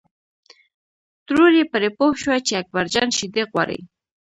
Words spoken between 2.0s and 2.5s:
شوه